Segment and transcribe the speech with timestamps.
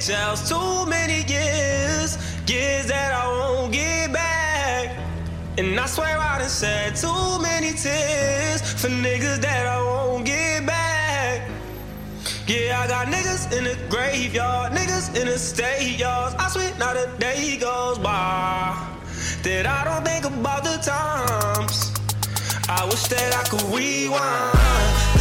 [0.00, 4.96] jails too many years, years that I won't get back.
[5.56, 10.64] And I swear I done shed too many tears for niggas that I won't get
[10.66, 11.48] back.
[12.46, 16.34] Yeah, I got niggas in the graveyard, niggas in the state yards.
[16.38, 18.88] I swear not a day goes by
[19.42, 21.92] that I don't think about the times.
[22.68, 25.17] I wish that I could rewind.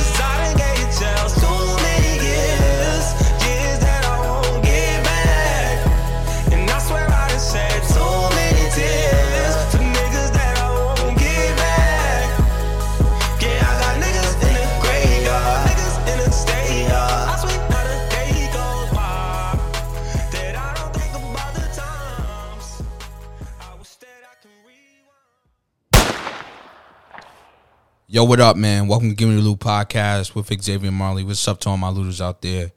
[28.17, 28.87] Yo, what up, man?
[28.87, 31.23] Welcome to Give Me the Loot podcast with Xavier Marley.
[31.23, 32.71] What's up to all my looters out there?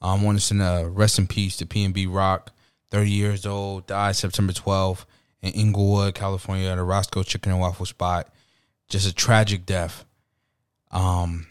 [0.00, 2.50] I um, want to send a rest in peace to PNB Rock,
[2.90, 5.04] 30 years old, died September 12th
[5.42, 8.32] in Inglewood, California at a Roscoe Chicken and Waffle spot.
[8.88, 10.06] Just a tragic death.
[10.90, 11.46] Um,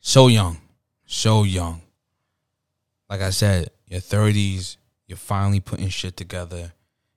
[0.00, 0.58] so young,
[1.06, 1.80] so young.
[3.08, 6.74] Like I said, your 30s, you're finally putting shit together.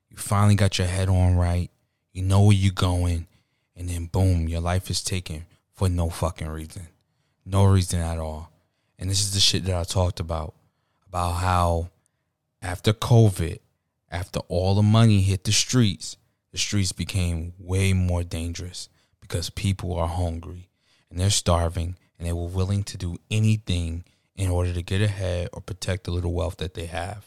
[0.09, 1.69] You finally got your head on right.
[2.14, 3.27] You know where you're going
[3.78, 6.88] and then boom, your life is taken for no fucking reason.
[7.45, 8.52] No reason at all.
[9.00, 10.56] And this is the shit that I talked about
[11.08, 11.89] about how
[12.61, 13.59] after COVID,
[14.09, 16.17] after all the money hit the streets,
[16.52, 18.89] the streets became way more dangerous
[19.22, 20.70] because people are hungry
[21.09, 24.03] and they're starving and they were willing to do anything
[24.36, 27.25] in order to get ahead or protect the little wealth that they have.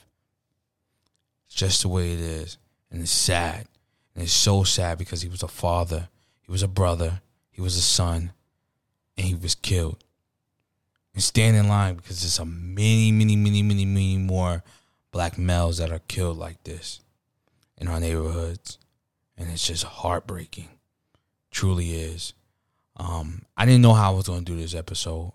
[1.47, 2.59] It's just the way it is.
[2.91, 3.67] And it's sad.
[4.15, 6.09] And it's so sad because he was a father,
[6.51, 7.20] he was a brother,
[7.53, 8.33] he was a son,
[9.17, 10.03] and he was killed.
[11.15, 14.65] And stand in line because there's a many, many, many, many, many more
[15.12, 17.03] black males that are killed like this
[17.78, 18.78] in our neighborhoods.
[19.37, 20.71] And it's just heartbreaking.
[21.53, 22.34] Truly is.
[22.97, 25.33] Um, I didn't know how I was going to do this episode.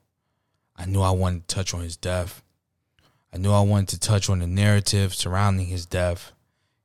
[0.76, 2.44] I knew I wanted to touch on his death.
[3.34, 6.34] I knew I wanted to touch on the narrative surrounding his death.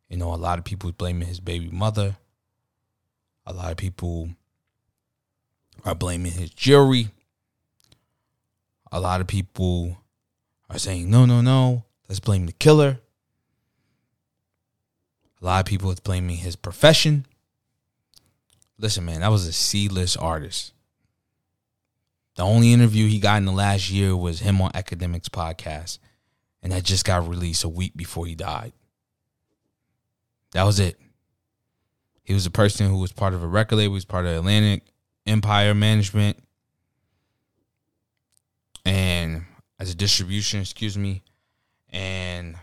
[0.09, 2.15] You know, a lot of people blaming his baby mother.
[3.47, 4.31] A lot of people
[5.85, 7.09] are blaming his jury.
[8.93, 9.99] A lot of people
[10.69, 13.01] are saying, no, no, no, let's blame the killer.
[15.41, 17.27] A lot of people is blaming his profession.
[18.79, 20.73] Listen, man, that was a C list artist.
[22.37, 25.99] The only interview he got in the last year was him on Akademiks podcast,
[26.63, 28.73] and that just got released a week before he died.
[30.53, 30.99] That was it.
[32.23, 33.93] He was a person who was part of a record label.
[33.93, 34.85] He was part of Atlantic
[35.27, 36.39] Empire Management,
[38.85, 39.45] and
[39.79, 41.23] as a distribution, excuse me,
[41.89, 42.57] and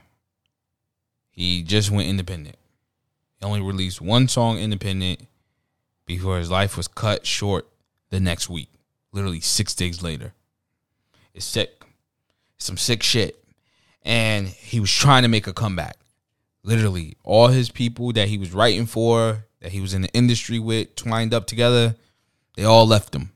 [1.29, 2.55] he just went independent.
[3.39, 5.27] He only released one song independent
[6.05, 7.67] before his life was cut short
[8.09, 8.69] the next week,
[9.11, 10.33] literally six days later.
[11.33, 11.83] It's sick.
[12.57, 13.43] Some sick shit.
[14.03, 15.97] And he was trying to make a comeback.
[16.63, 20.59] Literally, all his people that he was writing for, that he was in the industry
[20.59, 21.95] with, twined up together,
[22.55, 23.31] they all left him.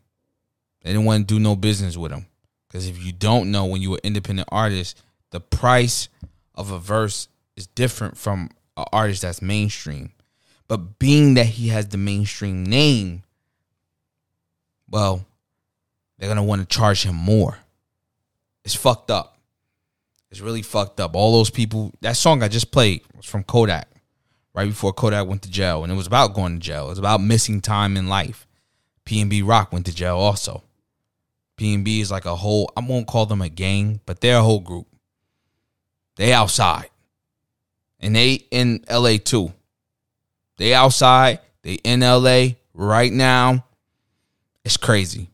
[0.82, 2.26] They didn't want to do no business with him.
[2.68, 5.02] Because if you don't know, when you're an independent artist,
[5.32, 6.10] the price
[6.56, 10.12] of a verse is different from an artist that's mainstream.
[10.68, 13.24] But being that he has the mainstream name,
[14.90, 15.26] well,
[16.18, 17.58] they're gonna want to charge him more.
[18.64, 19.38] It's fucked up.
[20.30, 21.14] It's really fucked up.
[21.16, 21.92] All those people.
[22.00, 23.90] That song I just played was from Kodak,
[24.54, 26.88] right before Kodak went to jail, and it was about going to jail.
[26.88, 28.48] It was about missing time in life.
[29.06, 30.64] PNB Rock went to jail also.
[31.58, 32.72] PNB is like a whole.
[32.76, 34.88] I won't call them a gang, but they're a whole group.
[36.16, 36.90] They outside,
[38.00, 39.54] and they in LA too.
[40.58, 41.40] They outside.
[41.64, 43.66] They in LA right now.
[44.64, 45.30] It's crazy.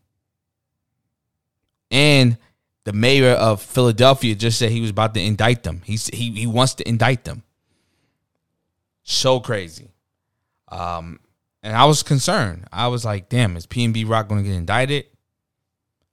[1.92, 2.38] And
[2.84, 5.82] the mayor of Philadelphia just said he was about to indict them.
[5.86, 7.44] He's he he wants to indict them.
[9.10, 9.94] So crazy.
[10.68, 11.22] Um,
[11.64, 12.66] and I was concerned.
[12.74, 15.06] I was like, damn, is PNB Rock going to get indicted?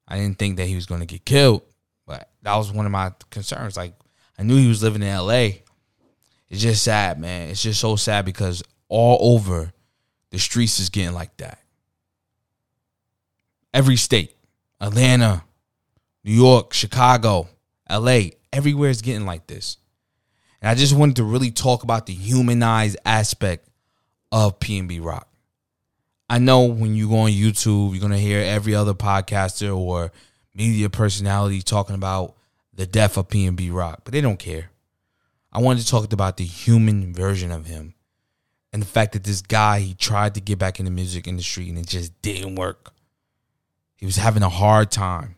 [0.06, 1.62] I didn't think that he was going to get killed,
[2.06, 3.76] but that was one of my concerns.
[3.76, 3.94] Like,
[4.38, 5.58] I knew he was living in LA.
[6.48, 7.50] It's just sad, man.
[7.50, 9.72] It's just so sad because all over
[10.30, 11.58] the streets is getting like that.
[13.72, 14.36] Every state,
[14.80, 15.42] Atlanta,
[16.22, 17.48] New York, Chicago,
[17.90, 18.20] LA,
[18.52, 19.78] everywhere is getting like this.
[20.64, 23.68] And I just wanted to really talk about the humanized aspect
[24.32, 25.28] of PNB Rock.
[26.30, 30.10] I know when you go on YouTube, you're gonna hear every other podcaster or
[30.54, 32.36] media personality talking about
[32.72, 34.70] the death of PNB Rock, but they don't care.
[35.52, 37.92] I wanted to talk about the human version of him
[38.72, 41.68] and the fact that this guy he tried to get back in the music industry
[41.68, 42.94] and it just didn't work.
[43.96, 45.34] He was having a hard time.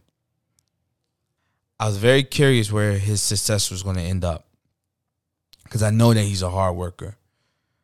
[1.81, 4.46] I was very curious where his success was going to end up
[5.67, 7.17] because I know that he's a hard worker.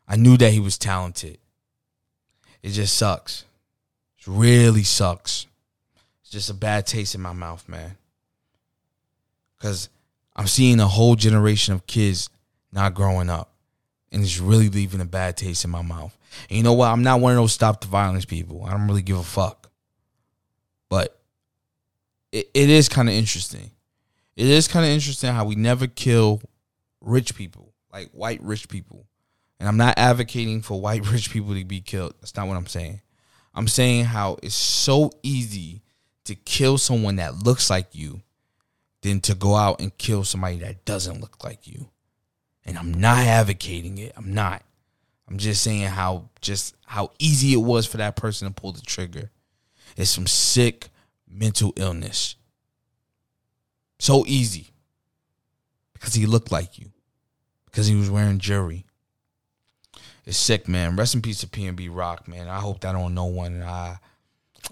[0.06, 1.38] I knew that he was talented.
[2.62, 3.44] It just sucks.
[4.19, 5.46] It really sucks.
[6.23, 7.96] It's just a bad taste in my mouth, man.
[9.58, 9.88] Because
[10.37, 12.31] I'm seeing a whole generation of kids
[12.73, 13.50] not growing up.
[14.12, 16.17] And it's really leaving a bad taste in my mouth.
[16.49, 16.88] And you know what?
[16.88, 18.64] I'm not one of those stop the violence people.
[18.64, 19.70] I don't really give a fuck.
[20.88, 21.19] But
[22.31, 23.70] it, it is kind of interesting.
[24.37, 26.43] It is kind of interesting how we never kill
[27.00, 29.06] rich people, like white rich people.
[29.60, 32.14] And I'm not advocating for white rich people to be killed.
[32.20, 33.00] That's not what I'm saying.
[33.54, 35.82] I'm saying how it's so easy
[36.24, 38.22] to kill someone that looks like you
[39.02, 41.88] than to go out and kill somebody that doesn't look like you.
[42.64, 44.12] And I'm not advocating it.
[44.16, 44.62] I'm not.
[45.28, 48.82] I'm just saying how just how easy it was for that person to pull the
[48.82, 49.30] trigger.
[49.96, 50.88] It's some sick
[51.28, 52.36] mental illness.
[53.98, 54.68] So easy.
[55.94, 56.90] Because he looked like you.
[57.72, 58.84] Because he was wearing jewelry.
[60.24, 60.94] It's sick, man.
[60.94, 62.48] Rest in peace to PNB Rock, man.
[62.48, 63.54] I hope that on no one.
[63.54, 63.98] And I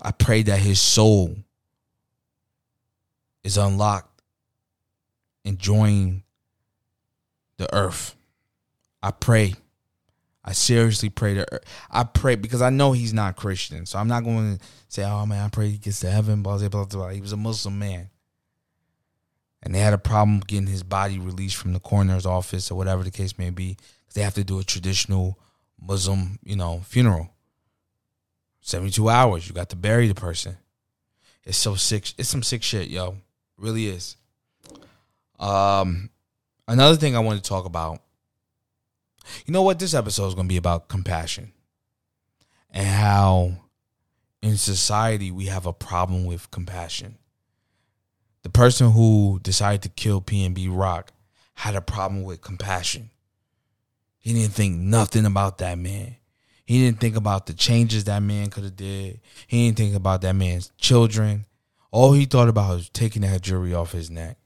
[0.00, 1.36] I pray that his soul
[3.42, 4.22] is unlocked,
[5.44, 6.22] enjoying
[7.56, 8.14] the earth.
[9.02, 9.54] I pray.
[10.44, 11.60] I seriously pray to
[11.90, 13.86] I pray because I know he's not Christian.
[13.86, 16.58] So I'm not going to say, oh man, I pray he gets to heaven, blah,
[16.58, 17.08] blah, blah, blah.
[17.08, 18.08] He was a Muslim man.
[19.70, 23.04] And they had a problem getting his body released from the coroner's office or whatever
[23.04, 23.76] the case may be.
[24.14, 25.38] They have to do a traditional
[25.80, 27.30] Muslim, you know, funeral.
[28.62, 29.46] 72 hours.
[29.46, 30.56] You got to bury the person.
[31.44, 32.12] It's so sick.
[32.18, 33.18] It's some sick shit, yo.
[33.56, 34.16] really is.
[35.38, 36.10] Um,
[36.66, 38.02] another thing I want to talk about.
[39.46, 39.78] You know what?
[39.78, 41.52] This episode is going to be about compassion
[42.70, 43.52] and how
[44.42, 47.18] in society we have a problem with compassion.
[48.42, 51.12] The person who decided to kill PNB Rock
[51.54, 53.10] had a problem with compassion.
[54.18, 56.16] He didn't think nothing about that man.
[56.64, 59.20] He didn't think about the changes that man could have did.
[59.46, 61.46] He didn't think about that man's children.
[61.90, 64.36] All he thought about was taking that jewelry off his neck.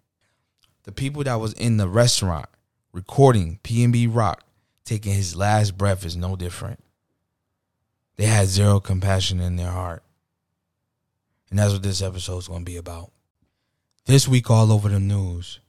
[0.84, 2.46] The people that was in the restaurant
[2.92, 4.44] recording PNB Rock
[4.84, 6.82] taking his last breath is no different.
[8.16, 10.02] They had zero compassion in their heart.
[11.50, 13.10] And that's what this episode is going to be about.
[14.06, 15.60] This week, all over the news.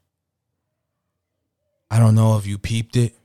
[1.90, 3.16] I don't know if you peeped it,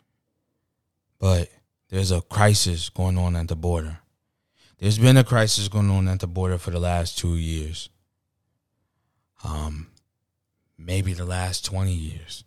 [1.19, 1.49] but
[1.89, 3.99] there's a crisis going on at the border.
[4.79, 7.89] There's been a crisis going on at the border for the last two years.
[9.43, 9.89] Um,
[10.79, 12.45] maybe the last 20 years,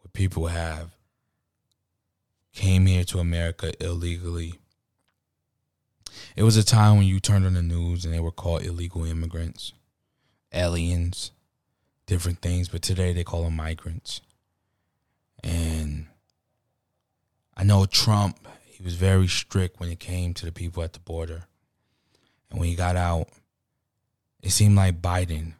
[0.00, 0.96] where people have
[2.52, 4.54] came here to America illegally.
[6.34, 9.04] It was a time when you turned on the news and they were called illegal
[9.04, 9.72] immigrants,
[10.52, 11.30] aliens,
[12.08, 14.22] different things, but today they call them migrants.
[15.44, 16.06] And
[17.56, 21.00] I know Trump, he was very strict when it came to the people at the
[21.00, 21.44] border.
[22.50, 23.28] And when he got out,
[24.42, 25.52] it seemed like Biden.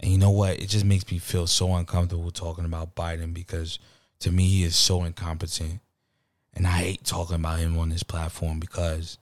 [0.00, 0.60] And you know what?
[0.60, 3.78] It just makes me feel so uncomfortable talking about Biden because
[4.20, 5.80] to me, he is so incompetent.
[6.54, 9.18] And I hate talking about him on this platform because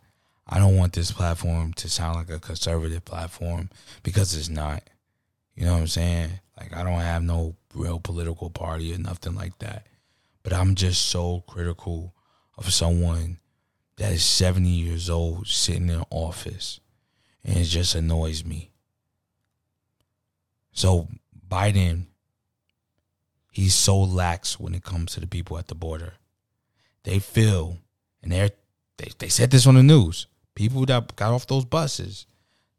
[0.49, 3.69] I don't want this platform to sound like a conservative platform
[4.03, 4.83] because it's not.
[5.55, 6.31] You know what I'm saying?
[6.59, 9.87] Like, I don't have no real political party or nothing like that.
[10.43, 12.15] But I'm just so critical
[12.57, 13.39] of someone
[13.97, 16.81] that is 70 years old sitting in office.
[17.45, 18.71] And it just annoys me.
[20.73, 21.09] So,
[21.49, 22.07] Biden,
[23.51, 26.15] he's so lax when it comes to the people at the border.
[27.05, 27.79] They feel,
[28.23, 28.51] and they're,
[28.97, 30.27] they, they said this on the news.
[30.55, 32.27] People that got off those buses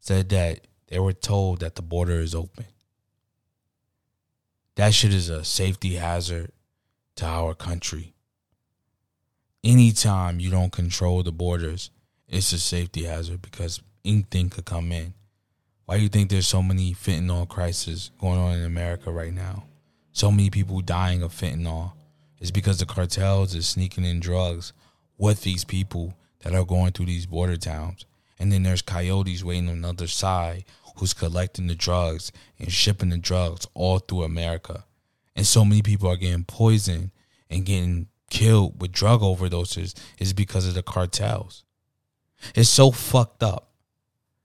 [0.00, 2.66] said that they were told that the border is open.
[4.76, 6.52] That shit is a safety hazard
[7.16, 8.14] to our country.
[9.64, 11.90] Anytime you don't control the borders,
[12.28, 15.14] it's a safety hazard because anything could come in.
[15.86, 19.64] Why do you think there's so many fentanyl crises going on in America right now?
[20.12, 21.92] So many people dying of fentanyl.
[22.38, 24.72] It's because the cartels is sneaking in drugs
[25.16, 28.04] with these people that are going through these border towns.
[28.38, 30.64] And then there's coyotes waiting on the other side
[30.96, 34.84] who's collecting the drugs and shipping the drugs all through America.
[35.34, 37.10] And so many people are getting poisoned
[37.50, 41.64] and getting killed with drug overdoses is because of the cartels.
[42.54, 43.70] It's so fucked up.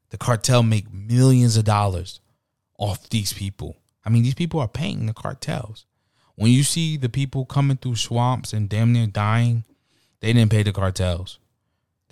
[0.09, 2.19] The cartel make millions of dollars
[2.77, 5.85] off these people, I mean, these people are paying the cartels.
[6.35, 9.63] When you see the people coming through swamps and damn near dying,
[10.19, 11.37] they didn't pay the cartels.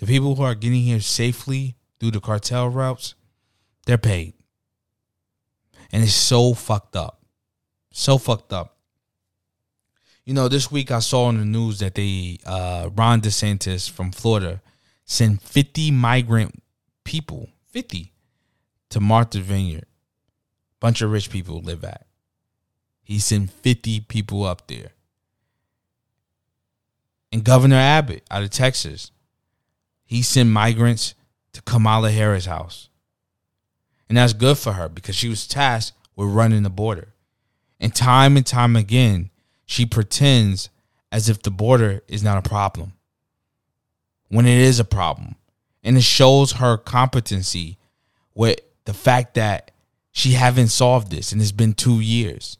[0.00, 3.14] The people who are getting here safely through the cartel routes,
[3.84, 4.32] they're paid.
[5.92, 7.22] And it's so fucked up.
[7.92, 8.78] So fucked up.
[10.24, 14.10] You know, this week I saw on the news that they uh Ron DeSantis from
[14.10, 14.62] Florida
[15.04, 16.62] sent 50 migrant
[17.04, 18.12] people, 50,
[18.90, 19.86] to Martha's Vineyard.
[20.78, 22.06] Bunch of rich people live at.
[23.02, 24.92] He sent 50 people up there.
[27.32, 29.10] And Governor Abbott out of Texas,
[30.10, 31.14] he sent migrants
[31.52, 32.88] to Kamala Harris' house.
[34.08, 37.14] And that's good for her because she was tasked with running the border.
[37.78, 39.30] And time and time again,
[39.66, 40.68] she pretends
[41.12, 42.94] as if the border is not a problem
[44.26, 45.36] when it is a problem.
[45.84, 47.78] And it shows her competency
[48.34, 49.70] with the fact that
[50.10, 52.58] she haven't solved this and it's been two years.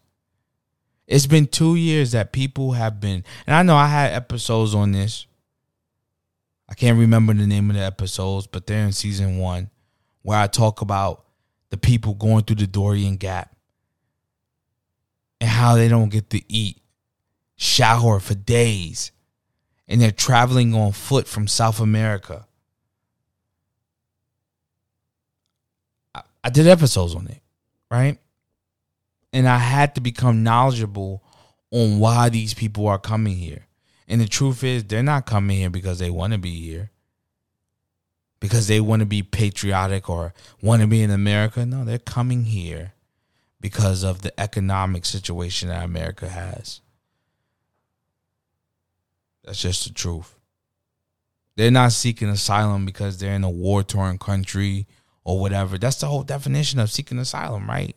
[1.09, 4.93] It's been two years that people have been, and I know I had episodes on
[4.93, 5.27] this.
[6.71, 9.71] I can't remember the name of the episodes, but they're in season one,
[10.23, 11.25] where I talk about
[11.71, 13.55] the people going through the Darien Gap
[15.41, 16.81] and how they don't get to eat,
[17.57, 19.11] shower for days,
[19.89, 22.47] and they're traveling on foot from South America.
[26.15, 27.41] I, I did episodes on it,
[27.91, 28.19] right?
[29.33, 31.23] And I had to become knowledgeable
[31.73, 33.67] on why these people are coming here.
[34.11, 36.91] And the truth is, they're not coming here because they want to be here,
[38.41, 41.65] because they want to be patriotic or want to be in America.
[41.65, 42.93] No, they're coming here
[43.61, 46.81] because of the economic situation that America has.
[49.45, 50.35] That's just the truth.
[51.55, 54.89] They're not seeking asylum because they're in a war torn country
[55.23, 55.79] or whatever.
[55.79, 57.95] That's the whole definition of seeking asylum, right?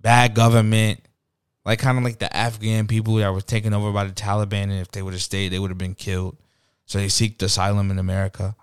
[0.00, 1.00] Bad government,
[1.64, 4.80] like kind of like the Afghan people that were taken over by the Taliban, and
[4.80, 6.36] if they would have stayed, they would have been killed.
[6.86, 8.54] So they seek asylum in America.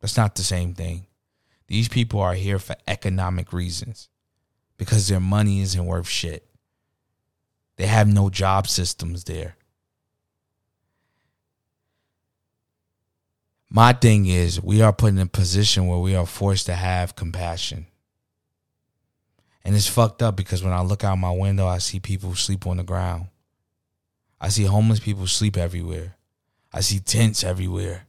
[0.00, 1.06] That's not the same thing.
[1.66, 4.10] These people are here for economic reasons
[4.76, 6.46] because their money isn't worth shit.
[7.76, 9.56] They have no job systems there.
[13.70, 17.16] My thing is, we are put in a position where we are forced to have
[17.16, 17.86] compassion.
[19.64, 22.66] And it's fucked up because when I look out my window, I see people sleep
[22.66, 23.28] on the ground.
[24.40, 26.16] I see homeless people sleep everywhere.
[26.72, 28.06] I see tents everywhere.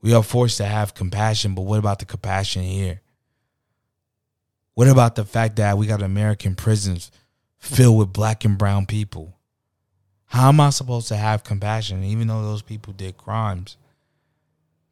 [0.00, 3.00] We are forced to have compassion, but what about the compassion here?
[4.74, 7.10] What about the fact that we got American prisons
[7.58, 9.34] filled with black and brown people?
[10.26, 13.76] How am I supposed to have compassion even though those people did crimes?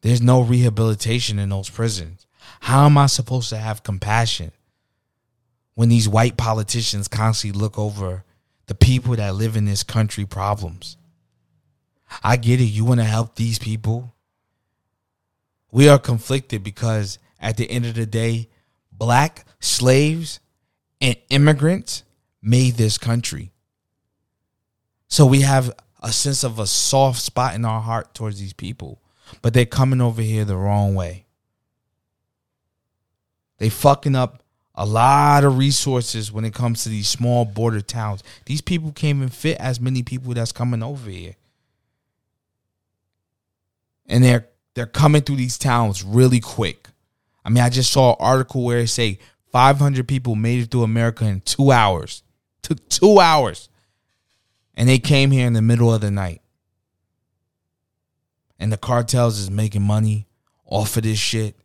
[0.01, 2.25] There's no rehabilitation in those prisons.
[2.61, 4.51] How am I supposed to have compassion
[5.75, 8.23] when these white politicians constantly look over
[8.67, 10.97] the people that live in this country problems?
[12.23, 12.65] I get it.
[12.65, 14.13] You want to help these people.
[15.71, 18.49] We are conflicted because at the end of the day,
[18.91, 20.39] black slaves
[21.01, 22.03] and immigrants
[22.41, 23.51] made this country.
[25.07, 25.71] So we have
[26.01, 29.01] a sense of a soft spot in our heart towards these people,
[29.41, 31.25] but they're coming over here the wrong way.
[33.63, 34.43] They fucking up
[34.75, 38.21] a lot of resources when it comes to these small border towns.
[38.45, 41.37] These people can't even fit as many people that's coming over here.
[44.05, 46.89] And they're they're coming through these towns really quick.
[47.45, 49.19] I mean, I just saw an article where it say
[49.53, 52.21] 500 people made it through America in two hours.
[52.63, 53.69] Took two hours.
[54.75, 56.41] And they came here in the middle of the night.
[58.59, 60.27] And the cartels is making money
[60.65, 61.55] off of this shit.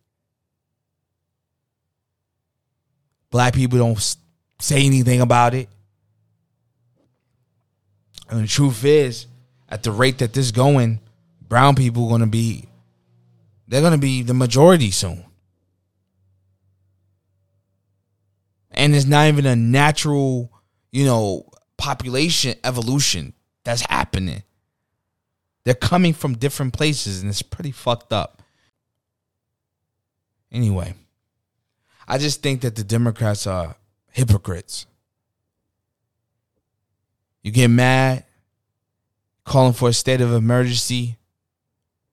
[3.30, 4.16] Black people don't
[4.58, 5.68] say anything about it.
[8.28, 9.26] And the truth is,
[9.68, 11.00] at the rate that this going,
[11.40, 12.68] brown people are going to be
[13.68, 15.24] they're going to be the majority soon.
[18.70, 20.50] And it's not even a natural,
[20.90, 24.42] you know, population evolution that's happening.
[25.64, 28.42] They're coming from different places and it's pretty fucked up.
[30.50, 30.94] Anyway,
[32.10, 33.76] I just think that the Democrats are
[34.10, 34.86] hypocrites.
[37.42, 38.24] You get mad,
[39.44, 41.18] calling for a state of emergency,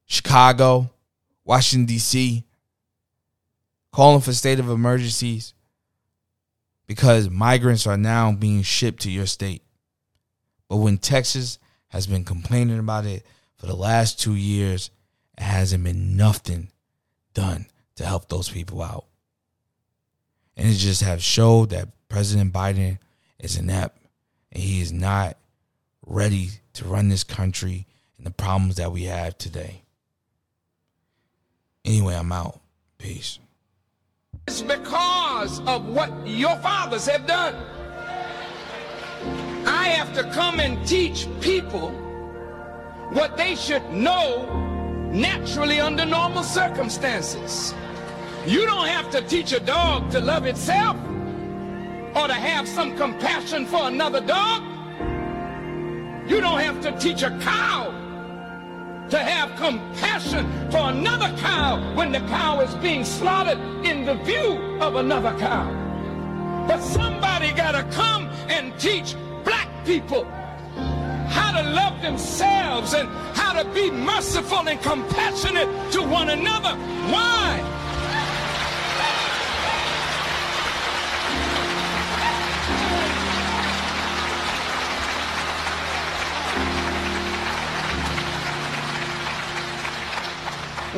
[0.05, 0.91] Chicago,
[1.45, 2.43] Washington, D.C.,
[3.93, 5.53] calling for state of emergencies
[6.87, 9.63] because migrants are now being shipped to your state.
[10.67, 13.25] But when Texas has been complaining about it
[13.55, 14.91] for the last two years,
[15.37, 16.69] it hasn't been nothing
[17.33, 19.05] done to help those people out.
[20.57, 22.99] And it just have showed that President Biden
[23.39, 23.97] is inept
[24.51, 25.37] and he is not
[26.05, 27.85] ready to run this country
[28.17, 29.81] and the problems that we have today.
[31.83, 32.59] Anyway, I'm out.
[32.97, 33.39] Peace.
[34.47, 37.55] It's because of what your fathers have done.
[39.67, 41.89] I have to come and teach people
[43.11, 44.45] what they should know
[45.11, 47.73] naturally under normal circumstances.
[48.47, 50.95] You don't have to teach a dog to love itself
[52.15, 54.61] or to have some compassion for another dog.
[56.29, 57.89] You don't have to teach a cow
[59.09, 64.77] to have compassion for another cow when the cow is being slaughtered in the view
[64.79, 65.65] of another cow.
[66.67, 70.25] But somebody got to come and teach black people
[71.29, 76.75] how to love themselves and how to be merciful and compassionate to one another.
[77.11, 77.84] Why?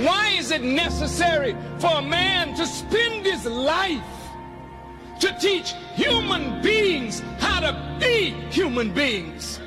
[0.06, 4.04] Why is it necessary for a man to spend his life
[5.22, 9.60] to teach human beings how to be human beings?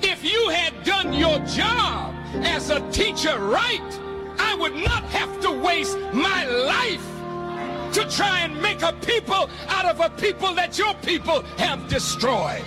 [0.00, 4.00] If you had done your job as a teacher right,
[4.38, 7.04] I would not have to waste my life
[7.92, 12.64] to try and make a people out of a people that your people have destroyed.